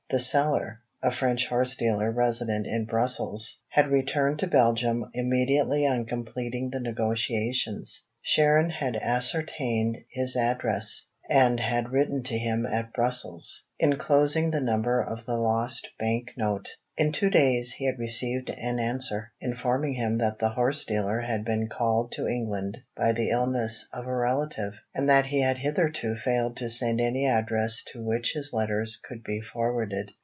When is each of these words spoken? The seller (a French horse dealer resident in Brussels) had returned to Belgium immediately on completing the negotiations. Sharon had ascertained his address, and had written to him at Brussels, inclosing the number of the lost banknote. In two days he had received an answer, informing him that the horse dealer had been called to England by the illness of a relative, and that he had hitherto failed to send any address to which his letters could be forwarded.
The 0.09 0.19
seller 0.19 0.81
(a 1.01 1.09
French 1.09 1.47
horse 1.47 1.77
dealer 1.77 2.11
resident 2.11 2.67
in 2.67 2.83
Brussels) 2.83 3.61
had 3.69 3.87
returned 3.87 4.39
to 4.39 4.47
Belgium 4.47 5.05
immediately 5.13 5.87
on 5.87 6.03
completing 6.03 6.69
the 6.69 6.81
negotiations. 6.81 8.03
Sharon 8.21 8.71
had 8.71 8.97
ascertained 8.97 9.99
his 10.09 10.35
address, 10.35 11.07
and 11.29 11.61
had 11.61 11.93
written 11.93 12.23
to 12.23 12.37
him 12.37 12.65
at 12.65 12.91
Brussels, 12.91 13.67
inclosing 13.79 14.51
the 14.51 14.59
number 14.59 15.01
of 15.01 15.25
the 15.25 15.37
lost 15.37 15.87
banknote. 15.97 16.67
In 16.97 17.13
two 17.13 17.29
days 17.29 17.71
he 17.71 17.85
had 17.85 17.97
received 17.97 18.49
an 18.49 18.77
answer, 18.77 19.31
informing 19.39 19.93
him 19.93 20.17
that 20.17 20.39
the 20.39 20.49
horse 20.49 20.83
dealer 20.83 21.21
had 21.21 21.45
been 21.45 21.69
called 21.69 22.11
to 22.11 22.27
England 22.27 22.79
by 22.97 23.13
the 23.13 23.29
illness 23.29 23.87
of 23.93 24.05
a 24.05 24.13
relative, 24.15 24.73
and 24.93 25.09
that 25.09 25.27
he 25.27 25.39
had 25.39 25.57
hitherto 25.59 26.15
failed 26.17 26.57
to 26.57 26.69
send 26.69 26.99
any 26.99 27.25
address 27.25 27.81
to 27.87 28.03
which 28.03 28.33
his 28.33 28.51
letters 28.51 28.99
could 29.07 29.23
be 29.23 29.39
forwarded. 29.39 30.11